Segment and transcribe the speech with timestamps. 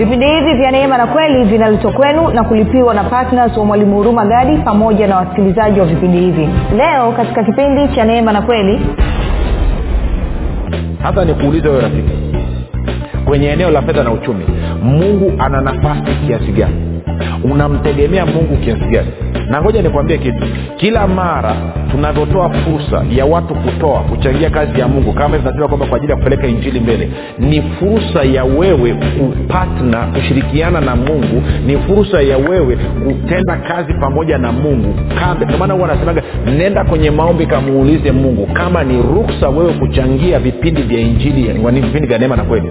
[0.00, 4.24] vipindi hivi vya neema na kweli vinaletwa kwenu na kulipiwa na ptns wa mwalimu huruma
[4.26, 6.48] gadi pamoja na wasikilizaji wa vipindi hivi.
[6.76, 8.80] Leo katika kipindi cha neema na kweli.
[11.02, 12.12] Hata nikuulize wewe rafiki.
[13.24, 14.44] Kwenye eneo la fedha na uchumi
[14.82, 16.89] mungu ana nafasi kiasi gani
[17.44, 19.08] unamtegemea mungu kiasi gani?
[19.50, 20.46] Na ngoja nikwambie kitu.
[20.76, 21.56] Kila mara
[21.90, 26.18] tunavyotoa fursa ya watu kutoa kuchangia kazi ya mungu kama tunasema kwamba kwa ajili ya
[26.18, 32.76] kupeleka injili mbele ni fursa ya wewe kupatna kushirikiana na mungu ni fursa ya wewe
[32.76, 34.94] kutenda kazi pamoja na mungu.
[35.44, 38.46] Ndomaana huwa anasemaga nenda kwenye maombi kamuulize mungu.
[38.52, 41.42] Kama ni ruksa wewe kuchangia vipindi vya injili
[41.80, 42.70] vipindi vya neema na kweli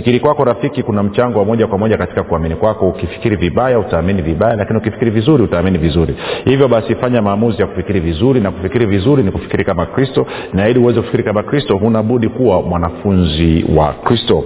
[0.01, 2.89] kufikiri kwako rafiki kuna mchango wa moja kwa moja katika kuamini kwako.
[2.89, 6.15] Ukifikiri vibaya utaamini vibaya lakini ukifikiri vizuri utaamini vizuri.
[6.45, 10.69] Hivyo basi fanya maamuzi ya kufikiri vizuri na kufikiri vizuri ni kufikiri kama kristo na
[10.69, 14.43] ili uweze kufikiri kama kristo hunabudi kuwa mwanafunzi wa kristo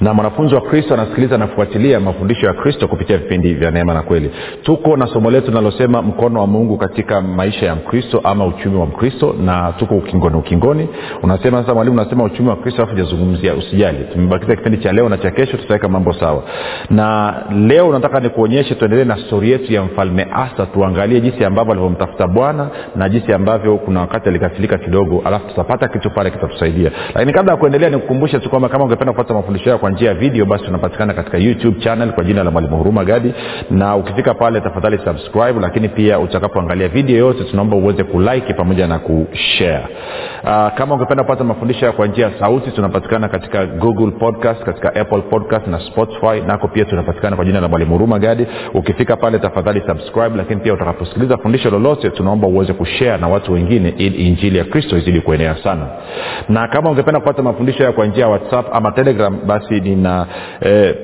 [0.00, 4.30] na mwanafunzi wa kristo anasikiliza anafuatilia mafundisho ya kristo kupitia vipindi vya neema na kweli.
[4.62, 8.86] Tuko na somo letu linalosema mkono wa mungu katika maisha ya mkristo ama uchumi wa
[8.86, 10.88] mkristo na tuko ukingoni ukingoni.
[11.22, 15.18] Unasema sasa mwalimu unasema uchumi wa kristo alafu jazungumzia usijali tumebakiza kipindi cha leo na
[15.18, 16.42] cha kesho tutaweka mambo sawa.
[16.90, 22.26] Na leo nataka nikuonyeshe tuendelee na stori yetu ya mfalme asa tuangalie jinsi ambavyo alivyomtafuta
[22.28, 26.90] bwana na jinsi ambavyo kuna wakati alikafilika kidogo alafu tutapata kitu pale kitatusaidia.
[27.14, 30.14] Lakini kabla ya kuendelea nikukumbushe tu kwamba kama ungependa kupata mafundisho yao kwa njia ya
[30.14, 33.34] video basi tunapatikana katika youtube channel kwa jina la mwalimu huruma gadi.
[33.70, 38.98] Na ukifika pale tafadhali subscribe lakini pia utakapoangalia video yote tunaomba uweze kulike pamoja na
[38.98, 39.86] kushare.
[40.44, 45.20] Uh, kama ungependa kupata mafundisho kwa njia ya sauti tunapatikana katika google podcast katika apple
[45.20, 46.40] podcast na spotify.
[46.46, 48.46] Nako pia tunapatikana kwa jina la mwalimu huruma gadi.
[48.74, 53.94] Ukifika pale tafadhali subscribe lakini pia utakaposikiliza fundisho lolote tunaomba uweze kushare na watu wengine
[53.98, 55.86] ili injili ya kristo izidi kuenea sana.
[56.48, 60.26] Na kama ungependa kupata mafundisho ya kwa njia ya whatsapp ama telegram basi nina
[60.60, 60.94] eh,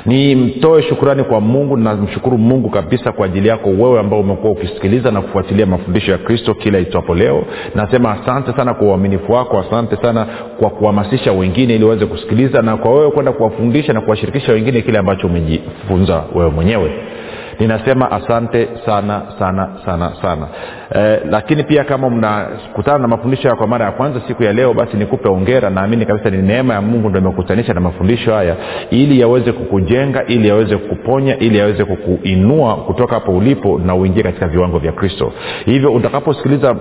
[0.06, 5.20] nimtoe shukurani kwa mungu namshukuru mungu kabisa kwa ajili yako wewe ambao umekuwa ukisikiliza na
[5.20, 7.44] kufuatilia mafundisho ya kristo kila itwapo leo.
[7.74, 10.26] Nasema asante sana kwa uaminifu wako asante sana
[10.60, 14.98] kwa kuhamasisha wengine ili waweze kusikiliza na kwa wewe kwenda kuwafundisha na kuwashirikisha wengine kile
[14.98, 16.92] ambacho umejifunza wewe mwenyewe
[17.60, 20.46] ninasema asante sana sana sana sana.
[20.94, 24.74] Eh, lakini pia kama mnakutana na mafundisho haya kwa mara ya kwanza siku ya leo
[24.74, 28.56] basi nikupe ongera naamini kabisa ni neema ya mungu ndo imekutanisha na mafundisho haya
[28.90, 34.46] ili yaweze kukujenga ili yaweze kukuponya ili yaweze kukuinua kutoka hapo ulipo na uingie katika
[34.48, 35.32] viwango vya kristo.
[35.64, 36.76] Hivyo utakaposikiliza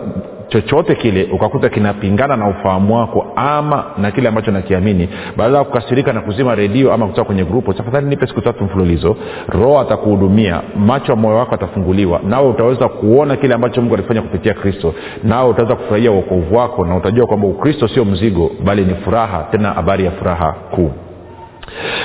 [0.51, 6.13] chochote kile ukakuta kinapingana na ufahamu wako ama na kile ambacho nakiamini badala ya kukasirika
[6.13, 9.17] na kuzima redio ama kutoka kwenye grupu tafadhali nipe siku tatu mfululizo.
[9.47, 14.53] Roho atakuhudumia macho ya moyo wako atafunguliwa nawe utaweza kuona kile ambacho mungu alifanya kupitia
[14.53, 14.93] kristo.
[15.23, 19.69] Nawe utaweza kufurahia uokovu wako na utajua kwamba ukristo sio mzigo bali ni furaha tena
[19.71, 20.91] habari ya furaha kuu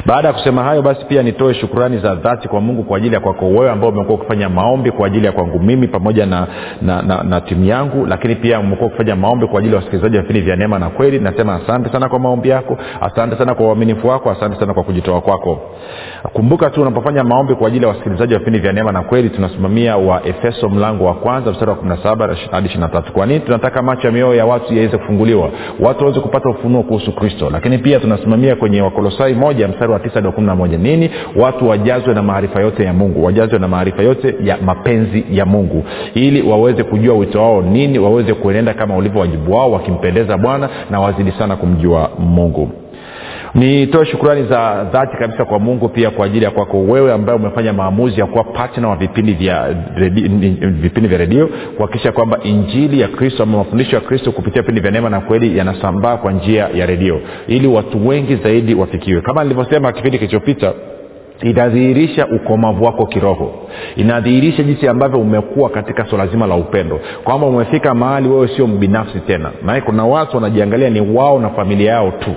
[0.07, 3.21] baada ya kusema hayo basi pia nitoe shukurani za dhati kwa mungu kwa ajili ya
[3.21, 6.47] kwako wewe ambao umekuwa ukifanya maombi kwa ajili ya kwangu mimi pamoja na,
[6.83, 8.07] na, na, na timu yangu.
[8.07, 11.19] Lakini pia umekuwa ukifanya maombi kwa ajili ya wasikilizaji wa vipindi vya neema na kweli.
[11.19, 12.79] Nasema asante sana kwa maombi yako.
[13.01, 14.31] Asante sana kwa uaminifu wako.
[14.31, 15.61] Asante sana kwa kujitoa kwako.
[16.33, 19.97] Kumbuka tu unapofanya maombi kwa ajili ya wasikilizaji wa vipindi vya neema na kweli tunasimamia
[19.97, 24.13] wa efeso mlango wa kwanza mstari wa 17 hadi 23 kwa nini tunataka macho ya
[24.13, 25.51] mioyo ya watu yaweze kufunguliwa?
[25.81, 27.51] Watu waweze kupata ufunuo kuhusu kristo.
[27.51, 30.79] Lakini pia tunasimamia kwenye wakolosai moja mstari wa tisa hadi kumi na moja.
[30.79, 31.11] Nini?
[31.37, 35.85] Watu wajazwe na maarifa yote ya mungu wajazwe na maarifa yote ya mapenzi ya mungu
[36.15, 41.01] ili waweze kujua wito wao nini waweze kuenenda kama ulivyo wajibu wao wakimpendeza bwana na
[41.01, 42.71] wazidi sana kumjua mungu
[43.55, 47.73] nitoe shukrani za dhati kabisa kwa mungu pia kwa ajili ya kwako wewe ambaye umefanya
[47.73, 50.29] maamuzi ya kuwa patna wa vipindi vya redio,
[50.71, 54.91] vipindi vya redio kuhakikisha kwamba injili ya kristo ama mafundisho ya kristo kupitia vipindi vya
[54.91, 59.21] neema na kweli yanasambaa kwa njia ya redio ili watu wengi zaidi wafikiwe.
[59.21, 60.73] Kama nilivyosema kipindi kilichopita
[61.43, 63.55] inadhihirisha ukomavu wako kiroho.
[63.97, 67.01] Inadhihirisha jinsi ambavyo umekuwa katika swala zima la upendo.
[67.25, 69.51] Kwamba umefika mahali wewe sio mbinafsi tena.
[69.63, 72.31] Maanake kuna watu wanajiangalia ni wao na familia yao tu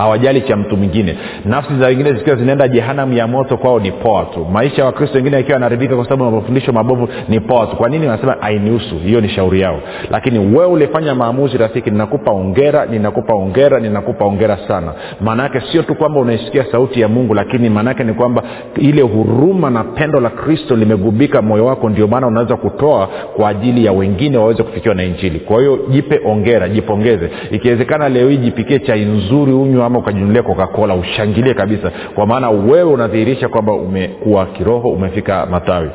[0.00, 1.18] hawajali cha mtu mwingine.
[1.44, 4.46] Nafsi za wengine zikiwa zinaenda jehanamu ya moto kwao ni poa tu.
[4.52, 7.76] Maisha ya wakristo wengine akiwa yanaharibika kwa sababu mafundisho mabovu ni poa tu.
[7.76, 9.80] Kwa nini wanasema ainihusu hiyo ni shauri yao.
[10.10, 14.92] Lakini wewe ulifanya maamuzi rafiki ninakupa ongera ninakupa ongera ninakupa ongera sana.
[15.20, 18.42] Maanaake sio tu kwamba unaisikia sauti ya mungu lakini maanaake ni kwamba
[18.76, 23.06] ile huruma na pendo la kristo limegubika moyo wako ndio maana unaweza kutoa
[23.36, 25.40] kwa ajili ya wengine waweze kufikiwa na injili.
[25.40, 27.30] Kwa hiyo jipe ongera jipongeze.
[27.50, 31.90] Ikiwezekana leo hii jipikie chai nzuri unywa ama ukajinulia coca-cola ushangilie kabisa.
[32.14, 35.90] Kwa maana wewe unadhihirisha kwamba umekuwa kiroho umefika matawi.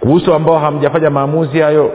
[0.00, 1.92] Kuhusu ambao hamjafanya maamuzi hayo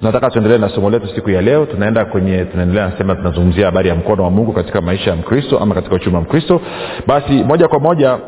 [0.00, 1.66] nataka tuendelee na somo letu siku ya leo.
[1.66, 5.74] Tunaenda kwenye tunaendelea nasema tunazungumzia habari ya mkono wa mungu katika maisha ya mkristo ama
[5.74, 6.60] katika uchumi wa mkristo.
[7.06, 8.18] Basi moja kwa moja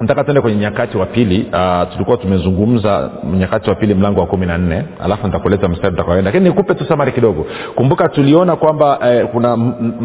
[0.00, 4.46] nataka tuende kwenye nyakati wa pili uh, tulikuwa tumezungumza nyakati wa pili mlango wa kumi
[4.46, 6.30] na nne alafu nitakuleta mstari utakaoenda.
[6.30, 7.46] Lakini nikupe tu samari kidogo.
[7.74, 9.56] Kumbuka tuliona kwamba eh, kuna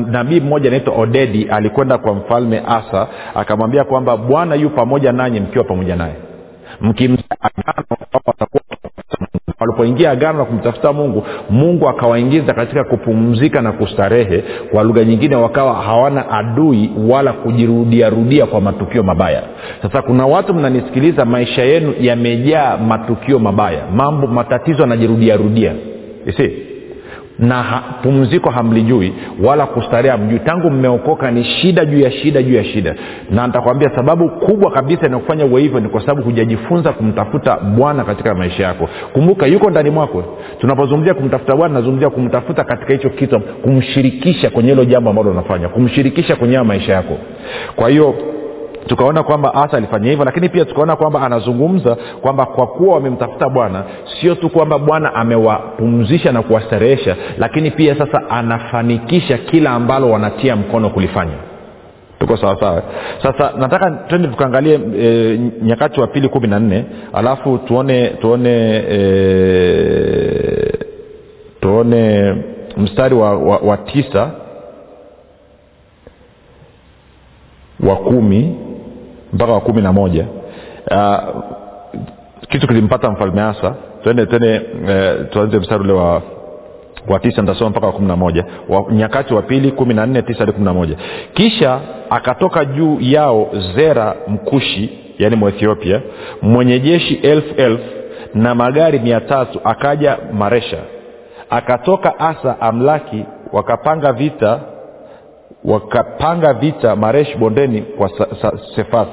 [0.08, 5.64] nabii mmoja anaitwa odedi alikwenda kwa mfalme asa akamwambia kwamba bwana yu pamoja nanyi mkiwa
[5.64, 6.16] pamoja naye.
[6.82, 7.86] Mkimtia agano
[8.26, 8.61] watakuwa
[9.82, 14.44] walipoingia agano na kumtafuta mungu mungu akawaingiza katika kupumzika na kustarehe.
[14.72, 19.44] Kwa lugha nyingine wakawa hawana adui wala kujirudiarudia kwa matukio mabaya.
[19.82, 23.80] Sasa kuna watu mnanisikiliza maisha yenu yamejaa matukio mabaya.
[23.96, 25.74] Mambo matatizo yanajirudiarudia
[26.26, 26.52] isi
[27.42, 30.40] na ha, pumziko hamlijui wala kustarehe hamjui.
[30.40, 32.96] Tangu mmeokoka ni shida juu ya shida juu ya shida.
[33.30, 38.36] Na nitakwambia sababu kubwa kabisa inakufanya uwe hivyo ni kwa sababu hujajifunza kumtafuta bwana katika
[38.36, 38.90] maisha yako.
[39.14, 40.24] Kumbuka yuko ndani mwako.
[40.60, 46.36] Tunapozungumzia kumtafuta bwana nazungumzia kumtafuta katika hicho kitu kumshirikisha kwenye hilo jambo ambalo unafanya kumshirikisha
[46.36, 47.18] kwenye maisha yako.
[47.76, 48.16] Kwa hiyo
[48.88, 53.84] tukaona kwamba asa alifanya hivyo lakini pia tukaona kwamba anazungumza kwamba kwa kuwa wamemtafuta bwana
[54.22, 60.90] sio tu kwamba bwana amewapumzisha na kuwastarehesha lakini pia sasa anafanikisha kila ambalo wanatia mkono
[60.90, 61.34] kulifanya.
[62.20, 62.84] Tuko sawasawa
[63.24, 70.72] sasa nataka twende tukaangalie e, nyakati wa pili kumi na nne alafu tuone tuone e,
[71.62, 72.36] tuone
[72.78, 74.32] mstari wa, wa, wa tisa
[77.88, 78.56] wa kumi
[79.34, 80.26] mpaka wa kumi na moja.
[80.92, 81.42] Uh,
[82.50, 83.76] kitu kilimpata mfalme asa.
[84.04, 86.22] Twende twende uh, tuanze mstari ule wa
[87.08, 88.46] wa tisa nitasoma mpaka wa kumi na moja.
[88.92, 90.96] Nyakati wa pili kumi na nne tisa hadi kumi na moja.
[91.34, 91.80] Kisha
[92.10, 96.02] akatoka juu yao zera mkushi yaani mwethiopia
[96.42, 97.84] mwenye jeshi elfu elfu
[98.34, 100.78] na magari mia tatu akaja maresha.
[101.50, 104.60] Akatoka asa amlaki wakapanga vita
[105.66, 108.10] wakapanga vita maresh bondeni kwa
[108.76, 109.08] sefath.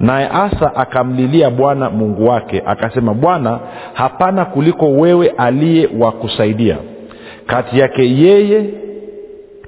[0.00, 3.60] Naye asa akamlilia bwana mungu wake akasema bwana
[3.92, 6.76] hapana kuliko wewe aliye wa kusaidia.
[7.46, 8.64] Kati yake yeye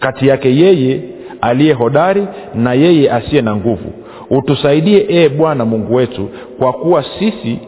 [0.00, 1.00] kati yake yeye
[1.40, 3.92] aliye hodari na yeye asiye na nguvu.
[4.30, 7.58] Utusaidie ee bwana mungu wetu kwa kuwa sisi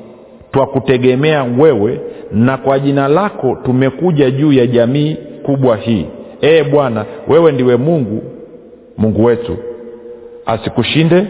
[0.53, 2.01] twakutegemea wewe
[2.33, 6.07] na kwa jina lako tumekuja juu ya jamii kubwa hii.
[6.43, 8.23] Ee bwana wewe ndiwe mungu
[8.99, 9.57] mungu wetu
[10.47, 11.27] asikushinde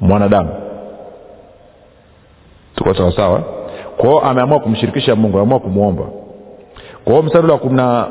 [0.00, 0.50] mwanadamu.
[2.74, 3.40] Tuko sawasawa
[3.96, 6.04] kwao ameamua kumshirikisha mungu ameamua kumwomba
[7.04, 8.06] kwao mstari wa kumna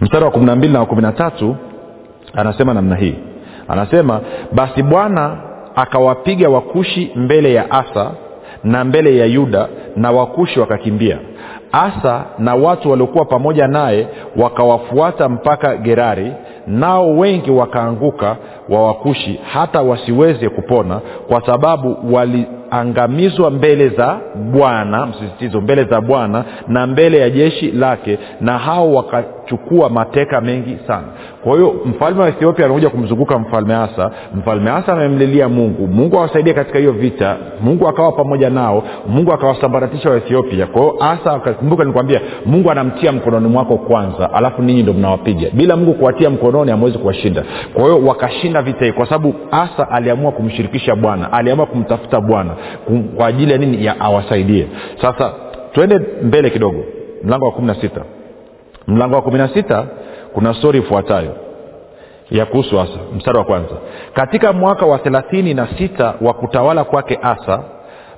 [0.00, 1.56] mstari wa kumi na mbili na wa kumi na tatu
[2.34, 3.14] anasema namna hii.
[3.68, 4.20] Anasema
[4.52, 5.38] basi bwana
[5.74, 8.10] akawapiga wakushi mbele ya asa
[8.64, 11.18] na mbele ya yuda na wakushi wakakimbia
[11.74, 16.32] asa na watu waliokuwa pamoja naye wakawafuata mpaka gerari
[16.66, 18.36] nao wengi wakaanguka
[18.68, 26.86] wawakushi hata wasiweze kupona kwa sababu waliangamizwa mbele za bwana msisitizo mbele za bwana na
[26.86, 28.92] mbele ya jeshi lake na hao
[29.44, 31.04] wakachukua mateka mengi sana.
[31.44, 34.10] Kwa hiyo mfalme wa ethiopia anakuja kumzunguka mfalme asa.
[34.34, 35.86] Mfalme asa amemlilia mungu.
[35.86, 37.36] Mungu awasaidia katika hiyo vita.
[37.60, 38.82] Mungu akawa pamoja nao.
[39.06, 44.82] Mungu akawasambaratisha waethiopia kwa hiyo asa akakumbuka nikwambia mungu anamtia mkononi mwako kwanza alafu ninyi
[44.82, 45.50] ndo mnawapiga.
[45.52, 47.44] Bila mungu kuwatia mkononi amwezi kuwashinda.
[47.74, 52.50] Kwa hiyo wakashinda vita hii kwa sababu asa aliamua kumshirikisha bwana aliamua kumtafuta bwana
[52.86, 53.84] kum, kwa ajili ya nini?
[53.84, 54.66] Ya awasaidie.
[55.02, 55.32] Sasa
[55.72, 56.84] twende mbele kidogo.
[57.24, 58.00] Mlango wa kumi na sita
[58.86, 59.86] mlango wa kumi na sita
[60.34, 61.36] kuna stori ifuatayo
[62.30, 62.98] ya kuhusu asa.
[63.16, 63.74] Mstari wa kwanza.
[64.14, 67.62] Katika mwaka wa thelathini na sita wa kutawala kwake asa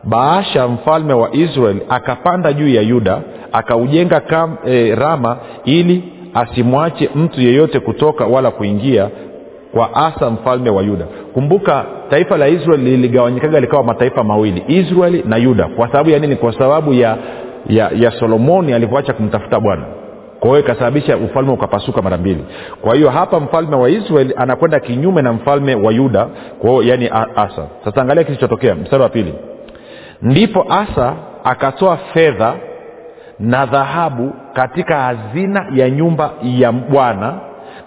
[0.05, 3.21] baasha mfalme wa israeli akapanda juu ya yuda
[3.53, 6.05] akaujenga kam, e, rama ili
[6.35, 9.09] asimwache mtu yeyote kutoka wala kuingia
[9.73, 11.05] kwa asa mfalme wa yuda.
[11.35, 15.69] Kumbuka taifa la israeli liligawanyikaga likawa mataifa mawili israeli na yuda.
[15.69, 16.37] Kwa sababu ya nini?
[16.37, 17.17] Kwa sababu ya
[17.69, 19.85] ya, ya solomoni alivyoacha kumtafuta bwana
[20.47, 22.45] kwa ikasababisha ufalme ukapasuka mara mbili.
[22.81, 26.27] Kwa hiyo hapa mfalme wa israeli anakwenda kinyume na mfalme wa yuda
[26.61, 27.67] kwao yani asa.
[27.85, 29.35] Sasa angalia kilichotokea mstari wa pili.
[30.23, 32.55] Ndipo asa akatoa fedha
[33.39, 37.35] na dhahabu katika hazina ya nyumba ya bwana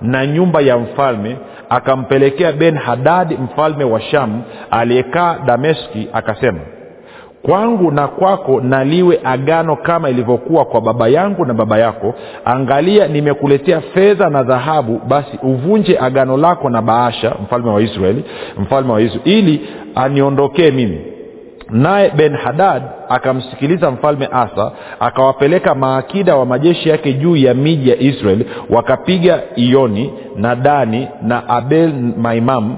[0.01, 1.37] na nyumba ya mfalme
[1.69, 6.59] akampelekea ben hadadi mfalme wa shamu aliyekaa dameski akasema
[7.43, 12.13] kwangu na kwako naliwe agano kama ilivyokuwa kwa baba yangu na baba yako.
[12.45, 18.23] Angalia nimekuletea fedha na dhahabu basi uvunje agano lako na baasha mfalme wa israeli
[18.59, 19.61] mfalme wa israeli ili
[19.95, 21.01] aniondokee mimi.
[21.69, 27.99] Naye ben hadad akamsikiliza mfalme asa akawapeleka maakida wa majeshi yake juu ya miji ya
[27.99, 32.77] israeli wakapiga ioni na dani na abel maimam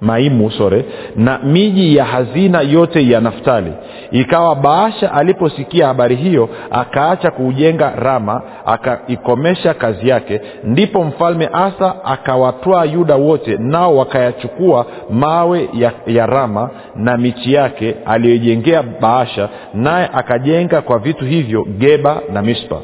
[0.00, 0.84] maimu sore
[1.16, 3.72] na miji ya hazina yote ya naftali.
[4.10, 10.40] Ikawa baasha aliposikia habari hiyo akaacha kuujenga rama akaikomesha kazi yake.
[10.64, 17.94] Ndipo mfalme asa akawatwaa yuda wote nao wakayachukua mawe ya, ya rama na michi yake
[18.06, 22.76] aliyoijengea baasha naye akajenga kwa vitu hivyo geba na mispa.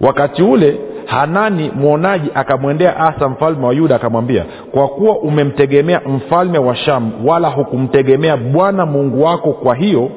[0.00, 0.76] Wakati ule
[1.10, 7.48] hanani mwonaji akamwendea asa mfalme wa yuda akamwambia kwa kuwa umemtegemea mfalme wa shamu wala
[7.48, 10.10] hukumtegemea bwana mungu wako kwa hiyo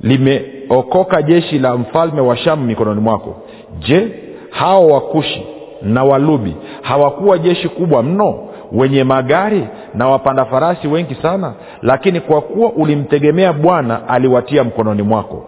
[0.00, 3.36] limeokoka jeshi la mfalme wa shamu mikononi mwako.
[3.78, 4.08] Je
[4.50, 5.46] hao wakushi
[5.82, 8.38] na walubi hawakuwa jeshi kubwa mno
[8.72, 11.52] wenye magari na wapanda farasi wengi sana?
[11.82, 15.44] Lakini kwa kuwa ulimtegemea bwana aliwatia mkononi mwako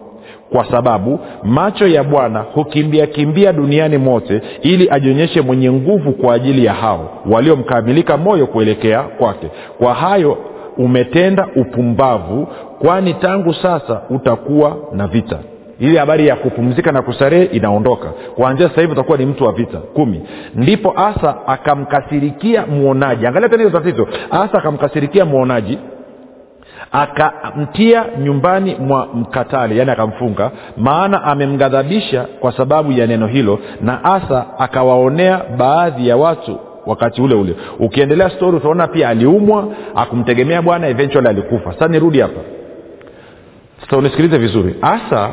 [0.51, 6.65] kwa sababu macho ya bwana hukimbia kimbia duniani mote ili ajionyeshe mwenye nguvu kwa ajili
[6.65, 9.47] ya hao waliomkamilika moyo kuelekea kwake.
[9.77, 10.37] Kwa hayo
[10.77, 12.47] umetenda upumbavu
[12.79, 15.39] kwani tangu sasa utakuwa na vita.
[15.79, 18.09] Ili habari ya kupumzika na kustarehe inaondoka.
[18.35, 19.77] Kuanzia sasa hivi utakuwa ni mtu wa vita.
[19.77, 20.21] Kumi.
[20.55, 24.07] Ndipo asa akamkasirikia mwonaji angalia tena hiyo tatizo.
[24.31, 25.77] Asa akamkasirikia mwonaji
[26.91, 34.45] akamtia nyumbani mwa mkatali yaani akamfunga maana amemghadhabisha kwa sababu ya neno hilo na asa
[34.59, 37.55] akawaonea baadhi ya watu wakati ule ule.
[37.79, 41.73] Ukiendelea stori utaona pia aliumwa akumtegemea bwana eventually alikufa.
[41.73, 42.41] Sasa nirudi hapa.
[43.81, 44.75] Sasa unisikilize vizuri.
[44.81, 45.29] Asa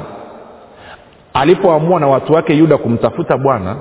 [1.35, 3.77] alipoamua na watu wake yuda kumtafuta bwana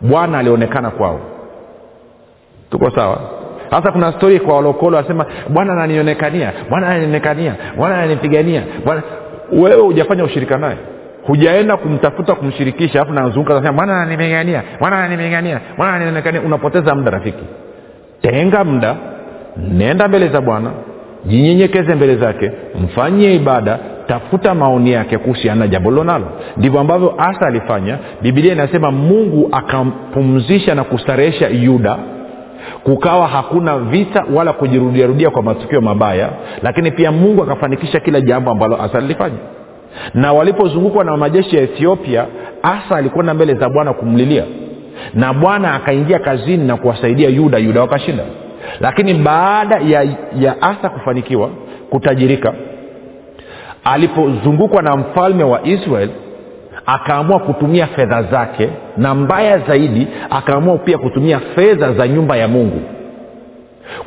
[0.00, 1.20] bwana alionekana kwao.
[2.70, 3.18] Tuko sawa
[3.72, 9.02] sasa kuna stori kwa walokolo wasema bwana ananionekania bwana ananionekania bwana ananipigania bwana
[9.52, 10.76] wewe hujafanya ushirika naye.
[11.26, 16.40] Hujaenda kumtafuta kumshirikisha alafu nazunguka bwana bwana ananipigania bwana ananionekania.
[16.42, 17.44] Unapoteza muda rafiki.
[18.22, 18.96] Tenga muda
[19.56, 20.70] nenda mbele za bwana
[21.24, 22.52] jinyenyekeze mbele zake
[22.84, 26.26] mfanyie ibada tafuta maoni yake kuhusiana na jambo lilonalo
[26.56, 27.98] ndivyo ambavyo asa alifanya.
[28.22, 31.98] Bibilia inasema mungu akampumzisha na kustarehesha yuda
[32.84, 36.28] kukawa hakuna vita wala kujirudiarudia kwa matukio mabaya
[36.62, 39.36] lakini pia mungu akafanikisha kila jambo ambalo asa lilifanya
[40.14, 42.26] na walipozungukwa na majeshi ya ethiopia
[42.62, 44.44] asa alikwenda mbele za bwana kumlilia.
[45.14, 48.24] Na bwana akaingia kazini na kuwasaidia yuda yuda wakashinda.
[48.80, 50.02] Lakini baada ya,
[50.40, 51.50] ya asa kufanikiwa
[51.90, 52.54] kutajirika
[53.84, 56.08] alipozungukwa na mfalme wa israel
[56.86, 62.80] akaamua kutumia fedha zake na mbaya zaidi akaamua pia kutumia fedha za nyumba ya mungu.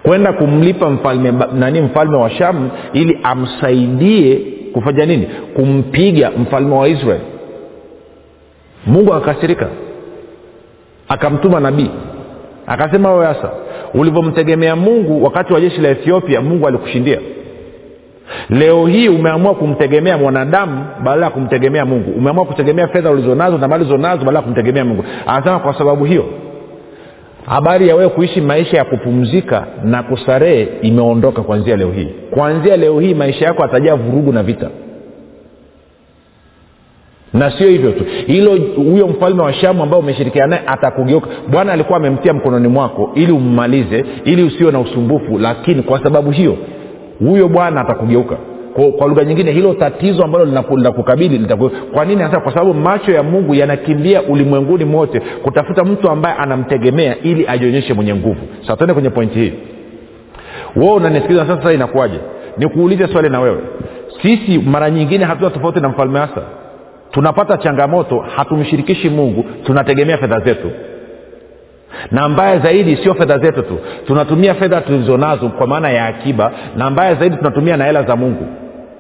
[0.03, 4.41] Kwenda kumlipa mfalme nani mfalme wa shamu ili amsaidie
[4.73, 5.27] kufanya nini?
[5.55, 7.19] Kumpiga mfalme wa israel.
[8.85, 9.67] Mungu akakasirika.
[11.07, 11.89] Akamtuma nabii.
[12.67, 13.49] Akasema wewe sasa
[13.93, 17.19] ulivyomtegemea mungu wakati wa jeshi la ethiopia mungu alikushindia
[18.49, 22.11] leo hii umeamua kumtegemea mwanadamu badala ya kumtegemea mungu.
[22.11, 25.03] Umeamua kutegemea fedha ulizonazo na mali ulizonazo badala ya kumtegemea mungu.
[25.27, 26.25] Anasema kwa sababu hiyo
[27.45, 32.09] habari ya wewe kuishi maisha ya kupumzika na kustarehe imeondoka kuanzia leo hii.
[32.31, 34.69] Kuanzia leo hii maisha yako atajaa vurugu na vita.
[37.33, 38.05] Na sio hivyo tu.
[38.27, 41.27] Hilo huyo mfalme wa shamu ambao umeshirikiana naye atakugeuka.
[41.47, 46.57] Bwana alikuwa amemtia mkononi mwako ili ummalize ili usiwe na usumbufu lakini kwa sababu hiyo
[47.19, 48.37] huyo bwana atakugeuka.
[48.73, 50.45] Kwa, kwa lugha nyingine hilo tatizo ambalo
[50.75, 51.47] linakukabili
[51.93, 52.39] kwa nini hasa?
[52.39, 58.15] Kwa sababu macho ya mungu yanakimbia ulimwenguni mote kutafuta mtu ambaye anamtegemea ili ajionyeshe mwenye
[58.15, 58.41] nguvu.
[58.61, 59.53] Sasa tuende kwenye pointi hii.
[60.75, 62.19] Wo unanisikiliza sasa inakuwaje?
[62.57, 63.59] Nikuulize swali na wewe.
[64.21, 66.41] Sisi mara nyingine hatuna tofauti na mfalme hasa
[67.11, 70.71] tunapata changamoto hatumshirikishi mungu tunategemea fedha zetu
[72.11, 73.77] na mbaya zaidi sio fedha zetu tu.
[74.07, 78.47] Tunatumia fedha tulizonazo kwa maana ya akiba na mbaya zaidi tunatumia na hela za mungu.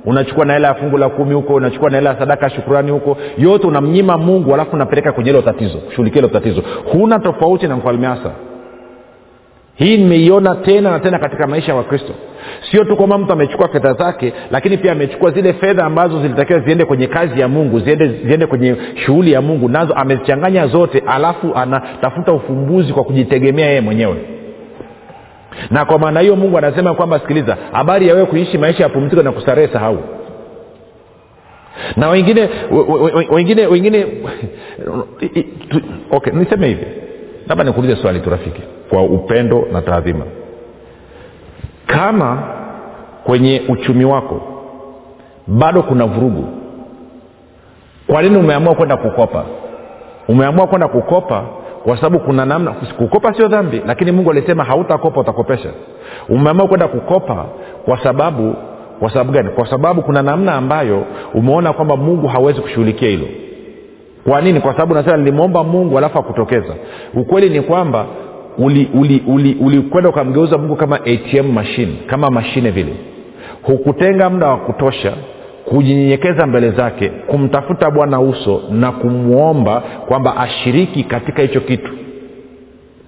[0.05, 3.17] Unachukua na hela ya fungu la kumi huko unachukua na hela ya sadaka shukurani huko.
[3.37, 6.63] Yote unamnyima mungu alafu unapeleka kwenye hilo tatizo kushughulikia hilo tatizo.
[6.91, 8.31] Huna tofauti na mfalme hasa
[9.75, 12.13] hii nimeiona tena na tena katika maisha ya wakristo.
[12.71, 16.85] Sio tu kwamba mtu amechukua fedha zake lakini pia amechukua zile fedha ambazo zilitakiwa ziende
[16.85, 22.33] kwenye kazi ya mungu ziende, ziende kwenye shughuli ya mungu nazo amezichanganya zote alafu anatafuta
[22.33, 24.15] ufumbuzi kwa kujitegemea yeye mwenyewe.
[25.71, 29.23] Na kwa maana hiyo mungu anasema kwamba sikiliza habari ya wewe kuishi maisha ya pumziko
[29.23, 29.97] na kustarehe sahau.
[31.97, 32.49] Na wengine
[33.31, 34.05] wengine wengine
[36.11, 36.85] okay niseme hivi.
[37.47, 40.25] Labda nikuulize swali tu rafiki kwa upendo na taadhima.
[41.87, 42.43] Kama
[43.23, 44.41] kwenye uchumi wako
[45.47, 46.43] bado kuna vurugu
[48.07, 49.43] kwa nini umeamua kwenda kukopa?
[50.27, 51.43] Umeamua kwenda kukopa
[51.83, 55.69] kwa sababu kuna namna kukopa sio dhambi lakini mungu alisema hautakopa utakopesha.
[56.29, 57.45] Umeamua kwenda kukopa
[57.85, 58.55] kwa sababu
[58.99, 59.49] kwa sababu gani?
[59.49, 63.27] Kwa sababu kuna namna ambayo umeona kwamba mungu hawezi kushughulikia hilo.
[64.29, 64.59] Kwa nini?
[64.61, 66.73] Kwa sababu nasema nilimwomba mungu alafu akutokeza
[67.13, 68.05] ukweli ni kwamba
[68.57, 72.93] ulikwenda uli, uli, ukamgeuza mungu kama atm machine kama mashine vile.
[73.63, 75.13] Hukutenga muda wa kutosha
[75.65, 81.91] kujinyenyekeza mbele zake kumtafuta bwana uso na kumwomba kwamba ashiriki katika hicho kitu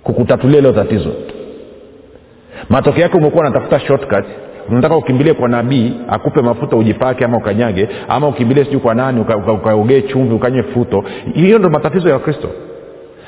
[0.04, 1.12] kukutatulia ilo tatizo.
[2.70, 4.26] Matokeo yake umekuwa unatafuta shortcut
[4.70, 9.52] unataka ukimbilie kwa nabii akupe mafuta ujipake ama ukanyage ama ukimbilie sijui kwa nani ukaogee
[9.52, 11.04] uka, uka chumvi ukanywe futo.
[11.34, 12.50] Hiyo ndo matatizo ya kristo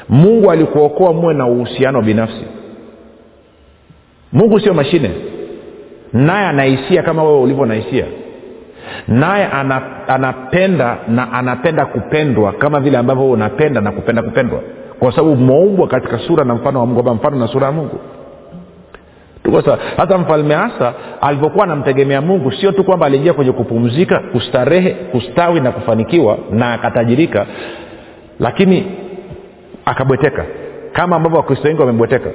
[0.09, 2.45] mungu alikuokoa muwe na uhusiano binafsi.
[4.33, 5.11] Mungu sio mashine.
[6.13, 8.05] Naye anahisia kama wewe ulivyo nahisia
[9.07, 9.45] naye
[10.07, 14.59] anapenda na anapenda kupendwa kama vile ambavyo unapenda na kupenda kupendwa.
[14.99, 17.99] Kwa sababu umeumbwa katika sura na mfano wa mungu ama mfano na sura ya mungu.
[19.43, 19.79] Tuko sawa?
[19.97, 25.71] Hata mfalme hasa alivyokuwa anamtegemea mungu sio tu kwamba aliingia kwenye kupumzika kustarehe kustawi na
[25.71, 27.45] kufanikiwa na akatajirika
[28.39, 28.85] lakini
[29.89, 30.45] akabweteka.
[30.93, 32.29] Kama ambavyo wakristo wengi wamebweteka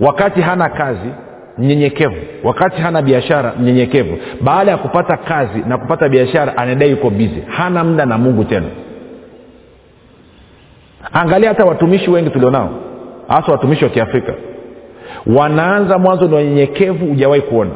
[0.00, 1.10] wakati hana kazi
[1.58, 2.16] mnyenyekevu.
[2.44, 4.18] Wakati hana biashara mnyenyekevu.
[4.40, 8.66] Baada ya kupata kazi na kupata biashara anadai yuko bizi hana muda na mungu tena.
[11.12, 12.70] Angalia hata watumishi wengi tulionao
[13.28, 14.32] hasa watumishi wa kiafrika.
[15.26, 17.70] Wanaanza mwanzo ni wanyenyekevu hujawahi kuona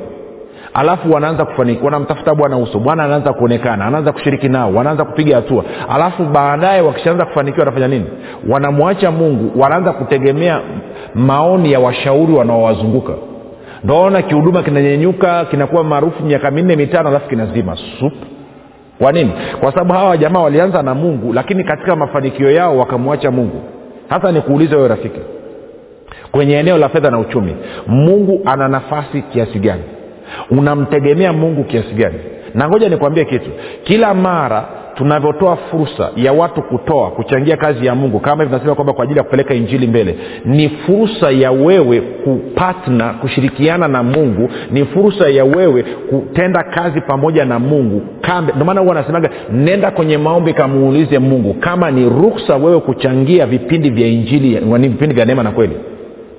[0.79, 5.64] alafu wanaanza kufanikiwa wanamtafuta bwana uso bwana anaanza kuonekana anaanza kushiriki nao wanaanza kupiga hatua.
[5.88, 8.05] Alafu baadaye wakishaanza kufanikiwa wanafanya nini?
[8.49, 10.61] Wanamwacha mungu wanaanza kutegemea
[11.14, 13.12] maoni ya washauri wanaowazunguka.
[13.85, 17.77] Ndoona kihuduma kinanyenyuka kinakuwa maarufu miaka minne mitano alafu kinazima.
[18.01, 18.12] Sup?
[18.99, 19.33] Kwa nini?
[19.61, 23.62] Kwa sababu hawa jamaa walianza na mungu lakini katika mafanikio yao wakamwacha mungu.
[24.09, 25.21] Hasa nikuulize wewe rafiki
[26.33, 29.83] kwenye eneo la fedha na uchumi mungu ana nafasi kiasi gani
[30.51, 32.19] unamtegemea mungu kiasi gani?
[32.55, 33.51] Na ngoja nikwambie kitu.
[33.85, 38.93] Kila mara tunavyotoa fursa ya watu kutoa kuchangia kazi ya mungu kama hivi nasema kwamba
[38.93, 44.85] kwa ajili ya kupeleka injili mbele ni fursa ya wewe kupatna kushirikiana na mungu ni
[44.85, 48.03] fursa ya wewe kutenda kazi pamoja na mungu.
[48.55, 51.55] Ndio maana huwa anasemaga nenda kwenye maombi kamuulize mungu.
[51.55, 55.77] Kama ni ruksa wewe kuchangia vipindi vya injili vipindi vya neema na kweli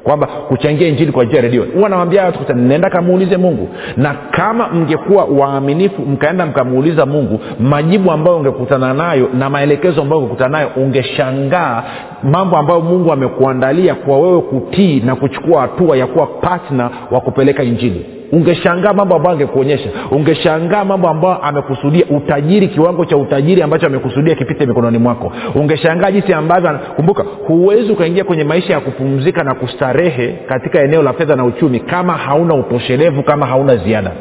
[0.10, 1.65] kwamba kuchangia injili kwa njia ya redio.
[1.76, 3.69] Huwa nawambia watu nenda kamuulize mungu.
[3.98, 10.50] Na kama mngekuwa waaminifu mkaenda mkamuuliza mungu majibu ambayo ungekutana nayo na maelekezo ambayo ungekutana
[10.50, 11.84] nayo ungeshangaa
[12.24, 17.63] mambo ambayo mungu amekuandalia kwa wewe kutii na kuchukua hatua ya kuwa patna wa kupeleka
[17.63, 19.89] injili ungeshangaa mambo ambayo angekuonyesha.
[20.12, 25.34] Ungeshangaa mambo ambayo amekusudia utajiri kiwango cha utajiri ambacho amekusudia kipite mikononi mwako.
[25.56, 31.13] Ungeshangaa jinsi ambavyo kumbuka huwezi ukaingia kwenye maisha ya kupumzika na kustarehe katika eneo la
[31.13, 34.12] fedha na uchumi kama hauna utoshelevu kama hauna ziada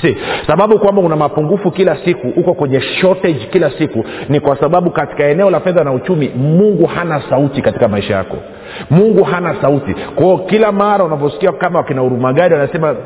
[0.00, 4.90] si sababu kwamba una mapungufu kila siku uko kwenye shortage kila siku ni kwa sababu
[4.90, 8.36] katika eneo la fedha na uchumi mungu hana sauti katika maisha yako.
[8.90, 9.94] Mungu hana sauti.
[10.14, 12.96] Kwao kila mara unavyosikia kama wakina hurumagari wanasema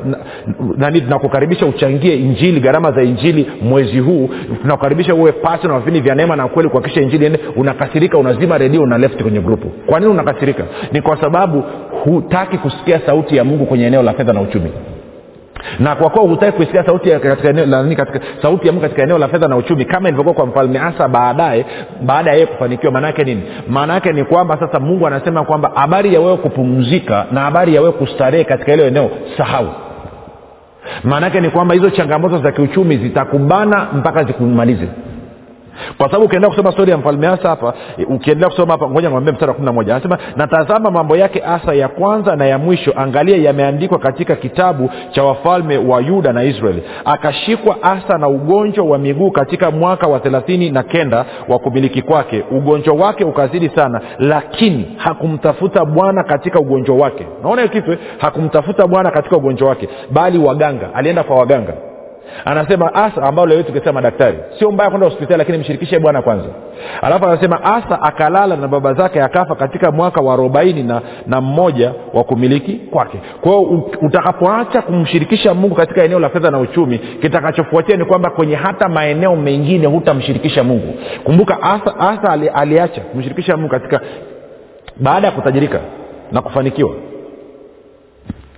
[0.77, 4.29] nani tunakukaribisha uchangie injili gharama za injili mwezi huu
[4.61, 8.81] tunakukaribisha uwe pasi na vipindi vya neema na kweli kuhakikisha injili ende unakasirika unazima redio
[8.81, 10.63] una left kwenye grupu kwa nini unakasirika?
[10.91, 11.63] Ni kwa sababu
[12.03, 14.71] hutaki kusikia sauti ya mungu kwenye eneo la fedha na uchumi
[15.79, 19.03] na kwa kuwa hutaki kuisikia sauti ya katika eneo, la, katika, sauti ya mungu katika
[19.03, 21.65] eneo la fedha na uchumi kama ilivyokuwa kwa mfalme asa baadaye
[22.01, 23.43] baada ya yeye kufanikiwa maanaake nini?
[23.69, 27.81] Maana yake ni kwamba sasa mungu anasema kwamba habari ya wewe kupumzika na habari ya
[27.81, 29.67] wewe kustarehe katika hilo eneo sahau.
[31.03, 34.87] Maana yake ni kwamba hizo changamoto za kiuchumi zitakubana mpaka zikumalize
[35.97, 37.73] kwa sababu ukiendelea kusoma stori ya mfalme asa hapa
[38.09, 39.93] ukiendelea kusoma hapa ngoja niambia mstari wa kumi na moja.
[39.95, 45.23] Anasema natazama mambo yake asa ya kwanza na ya mwisho angalia yameandikwa katika kitabu cha
[45.23, 46.83] wafalme wa yuda na israeli.
[47.05, 52.43] Akashikwa asa na ugonjwa wa miguu katika mwaka wa thelathini na kenda wa kumiliki kwake.
[52.51, 57.27] Ugonjwa wake ukazidi sana lakini hakumtafuta bwana katika ugonjwa wake.
[57.43, 57.97] Naona hiyo kitu eh?
[58.17, 61.73] hakumtafuta bwana katika ugonjwa wake bali waganga alienda kwa waganga
[62.45, 66.47] anasema asa ambao leo tukisema madaktari sio mbaya kwenda hospitali lakini mshirikishe bwana kwanza.
[67.01, 71.93] Alafu anasema asa akalala na baba zake akafa katika mwaka wa arobaini na, na mmoja
[72.13, 73.19] wa kumiliki kwake.
[73.41, 73.61] Kwa hiyo
[74.01, 79.35] utakapoacha kumshirikisha mungu katika eneo la fedha na uchumi kitakachofuatia ni kwamba kwenye hata maeneo
[79.35, 80.93] mengine hutamshirikisha mungu.
[81.23, 84.01] Kumbuka asa, asa ali, aliacha kumshirikisha mungu katika
[84.99, 85.79] baada ya kutajirika
[86.31, 86.91] na kufanikiwa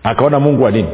[0.04, 0.88] akaona mungu wa nini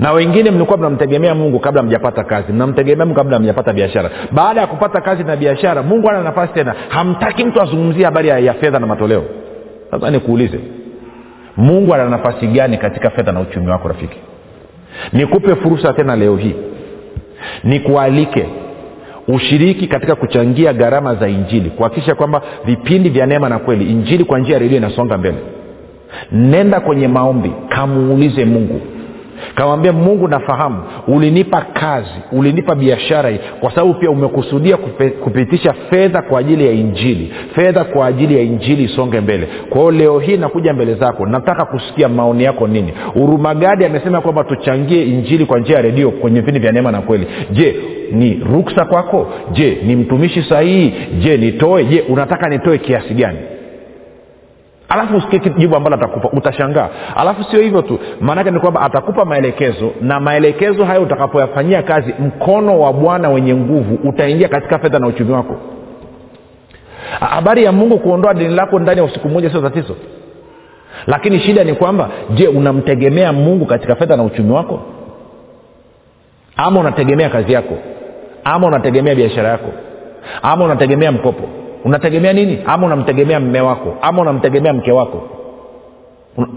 [0.00, 2.52] na wengine mlikuwa mnamtegemea mungu kabla mjapata kazi.
[2.52, 4.10] Mnamtegemea mungu kabla mjapata biashara.
[4.32, 6.74] Baada ya kupata kazi na biashara mungu ana nafasi tena.
[6.88, 9.24] Hamtaki mtu azungumzie habari ya, ya fedha na matoleo.
[9.90, 10.60] Sasa nikuulize
[11.56, 14.16] mungu ana nafasi gani katika fedha na uchumi wako rafiki?
[15.12, 16.54] Nikupe fursa tena leo hii.
[17.64, 18.46] Nikualike
[19.28, 21.70] ushiriki katika kuchangia gharama za injili.
[21.70, 25.36] Kuhakikisha kwamba vipindi vya neema na kweli injili kwa njia ya redio inasonga mbele.
[26.32, 28.80] Nenda kwenye maombi kamuulize mungu
[29.54, 30.82] kamwambia mungu nafahamu.
[31.08, 34.76] Ulinipa kazi ulinipa biashara hii kwa sababu pia umekusudia
[35.20, 37.32] kupitisha fedha kwa ajili ya injili.
[37.54, 39.48] Fedha kwa ajili ya injili isonge mbele.
[39.70, 41.26] Kwa leo hii nakuja mbele zako.
[41.26, 42.92] Nataka kusikia maoni yako nini?
[43.14, 47.26] Urumagadi amesema kwamba tuchangie injili kwa njia ya redio kwenye vipindi vya neema na kweli.
[47.50, 47.76] Je
[48.12, 49.26] ni ruksa kwako?
[49.52, 50.94] Je ni mtumishi sahihi?
[51.18, 51.84] Je nitoe?
[51.84, 53.38] Je unataka nitoe kiasi gani
[54.92, 56.88] alafu usikie jibu ambalo atakupa utashangaa.
[57.16, 62.80] Alafu sio hivyo tu maanake ni kwamba atakupa maelekezo na maelekezo hayo utakapoyafanyia kazi mkono
[62.80, 65.56] wa bwana wenye nguvu utaingia katika fedha na uchumi wako.
[67.20, 69.96] Habari ya mungu kuondoa dini lako ndani ya usiku mmoja sio tatizo.
[71.06, 74.80] Lakini shida ni kwamba je unamtegemea mungu katika fedha na uchumi wako?
[76.56, 77.74] Ama unategemea kazi yako?
[78.44, 79.68] Ama unategemea biashara yako?
[80.42, 81.48] Ama unategemea mkopo
[81.84, 82.58] unategemea nini?
[82.66, 83.96] Ama unamtegemea mme wako?
[84.02, 85.22] Ama unamtegemea mke wako?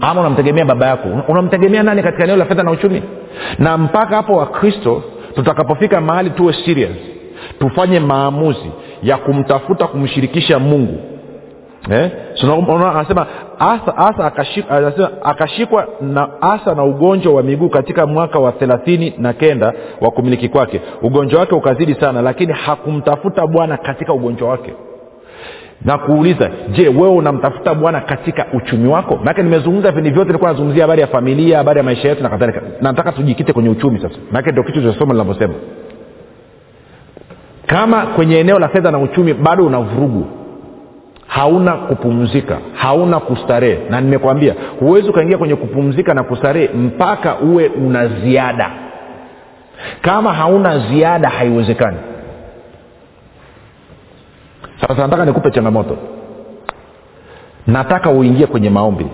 [0.00, 1.08] Ama unamtegemea baba yako?
[1.28, 3.02] Unamtegemea nani katika eneo la fedha na uchumi?
[3.58, 5.02] Na mpaka hapo wakristo
[5.34, 6.96] tutakapofika mahali tuwe serious
[7.58, 8.70] tufanye maamuzi
[9.02, 10.98] ya kumtafuta kumshirikisha mungu.
[11.90, 12.10] Eh?
[12.90, 13.26] anasema
[14.18, 14.82] akashikwa,
[15.22, 20.48] akashikwa na asa na ugonjwa wa miguu katika mwaka wa thelathini na kenda wa kumiliki
[20.48, 20.80] kwake.
[21.02, 24.72] Ugonjwa wake ukazidi sana lakini hakumtafuta bwana katika ugonjwa wake
[25.84, 29.16] na kuuliza je wewe unamtafuta bwana katika uchumi wako?
[29.16, 32.60] Manake nimezungumza vipindi vyote nilikuwa nazungumzia habari ya familia habari ya maisha yetu na kadhalika.
[32.80, 34.14] Nataka tujikite kwenye uchumi sasa.
[34.32, 35.54] Manake ndio kitu cha somo linavyosema.
[37.66, 40.26] Kama kwenye eneo la fedha na uchumi bado una vurugu
[41.26, 48.08] hauna kupumzika hauna kustarehe na nimekwambia huwezi ukaingia kwenye kupumzika na kustarehe mpaka uwe una
[48.08, 48.70] ziada.
[50.02, 51.96] Kama hauna ziada haiwezekani
[54.88, 55.96] sasa nataka nikupe changamoto.
[57.66, 59.06] Nataka uingie kwenye maombi.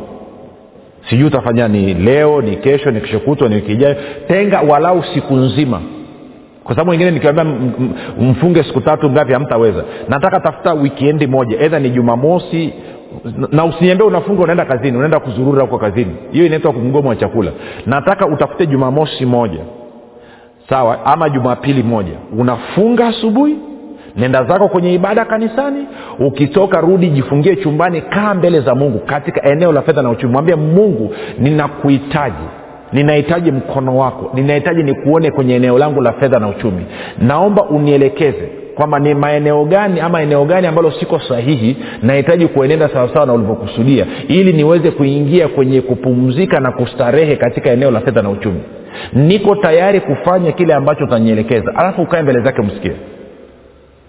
[1.11, 3.97] Sijui utafanya ni leo ni kesho ni kesho kutwa ni wiki ijayo.
[4.29, 5.81] Tenga walau siku nzima.
[6.65, 7.45] Kwa sababu wengine nikiwambia
[8.21, 9.85] mfunge siku tatu ngapi hamtaweza.
[10.09, 11.61] Nataka tafuta wikiendi moja.
[11.61, 12.73] Edha ni jumamosi
[13.53, 16.15] na usiniambia unafunga unaenda kazini unaenda kuzurura huko kazini.
[16.33, 17.53] Hiyo inaitwa mgomo wa chakula.
[17.87, 19.61] Nataka utafute jumamosi moja.
[20.69, 21.07] Sawa?
[21.07, 22.13] Ama jumapili moja.
[22.39, 23.57] Unafunga asubuhi
[24.17, 25.87] nenda zako kwenye ibada kanisani.
[26.19, 28.01] Ukitoka rudi jifungie chumbani.
[28.01, 30.33] Kaa mbele za mungu katika eneo la fedha na uchumi.
[30.33, 32.45] Mwambie mungu ninakuhitaji.
[32.93, 34.31] Ninahitaji mkono wako.
[34.35, 36.87] Ninahitaji nikuone kwenye eneo langu la fedha na uchumi.
[37.19, 43.27] Naomba unielekeze kwamba ni maeneo gani ama eneo gani ambalo siko sahihi nahitaji kuenenda sawasawa
[43.27, 48.61] na ulivyokusudia ili niweze kuingia kwenye kupumzika na kustarehe katika eneo la fedha na uchumi.
[49.13, 51.73] Niko tayari kufanya kile ambacho utanielekeza.
[51.77, 52.93] Alafu ukae mbele zake msikie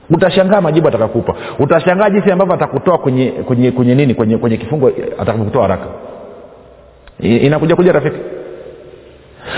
[0.10, 1.36] utashangaa majibu atakakupa.
[1.60, 5.86] Utashangaa jinsi ambavyo atakutoa kwenye kwenye kwenye nini kwenye kwenye kifungo atakakutoa haraka.
[7.20, 8.18] Inakuja kuja rafiki.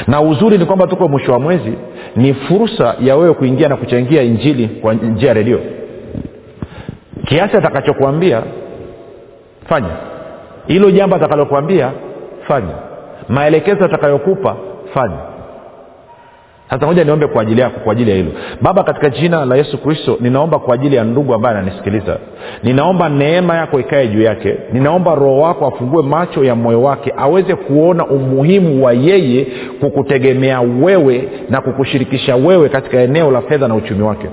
[0.07, 1.73] Na uzuri ni kwamba tuko mwisho wa mwezi
[2.15, 5.59] ni fursa ya wewe kuingia na kuchangia injili kwa njia ya redio.
[7.25, 8.43] Kiasi atakachokuambia
[9.69, 9.89] fanya.
[10.67, 11.91] Hilo jambo atakalokuambia
[12.47, 12.73] fanya.
[13.29, 14.55] Maelekezo atakayokupa
[14.93, 15.17] fanya
[16.69, 18.31] sasa moja niombe kwa ajili yako kwa ajili ya hilo.
[18.61, 22.17] Baba katika jina la yesu kristo ninaomba kwa ajili ya ndugu ambaye ananisikiliza.
[22.63, 24.55] Ninaomba neema yako ikae juu yake.
[24.73, 29.47] Ninaomba roho wako afungue macho ya moyo wake aweze kuona umuhimu wa yeye
[29.79, 34.27] kukutegemea wewe na kukushirikisha wewe katika eneo la fedha na uchumi wake.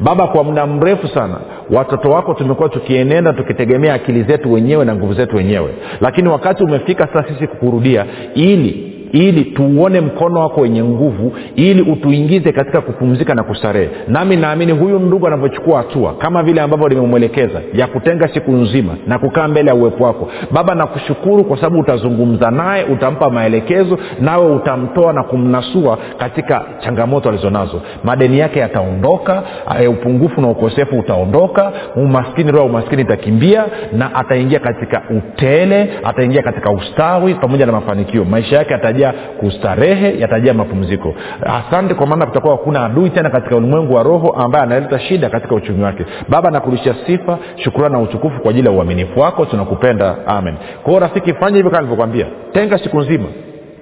[0.00, 1.36] Baba kwa muda mrefu sana
[1.70, 5.70] watoto wako tumekuwa tukienenda tukitegemea akili zetu wenyewe na nguvu zetu wenyewe.
[6.00, 12.52] Lakini wakati umefika sasa sisi kukurudia ili ili tuuone mkono wako wenye nguvu ili utuingize
[12.52, 13.90] katika kupumzika na kustarehe.
[14.08, 19.18] Nami naamini huyu ndugu anavyochukua hatua kama vile ambavyo nimemwelekeza ya kutenga siku nzima na
[19.18, 20.28] kukaa mbele ya uwepo wako.
[20.50, 27.82] Baba nakushukuru kwa sababu utazungumza naye utampa maelekezo nawe utamtoa na kumnasua katika changamoto alizonazo.
[28.04, 29.42] Madeni yake yataondoka
[29.80, 36.70] e, upungufu na ukosefu utaondoka umaskini roho umaskini itakimbia na ataingia katika utele ataingia katika
[36.70, 38.24] ustawi pamoja na mafanikio.
[38.24, 38.74] Maisha yake
[39.04, 41.14] yatajaa kustarehe yatajaa mapumziko.
[41.42, 45.54] Asante kwa maana kutakuwa hakuna adui tena katika ulimwengu wa roho ambaye analeta shida katika
[45.54, 46.04] uchumi wake.
[46.28, 50.14] Baba nakurudishia sifa shukurani na utukufu kwa ajili ya uaminifu wako tunakupenda.
[50.26, 50.54] Amen.
[50.82, 53.26] Kwao rafiki fanya hivyo kama nilivyokwambia tenga siku nzima.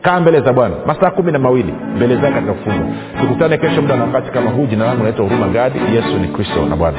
[0.02, 0.74] Kaa mbele za bwana.
[0.86, 1.74] Masaa kumi na mawili.
[1.96, 2.84] Mbele zake katika kufunga
[3.20, 4.66] tukutane kesho muda na wakati kama huu.
[4.66, 5.78] Jina langu naitwa huruma gadi.
[5.94, 6.98] Yesu ni kristo na bwana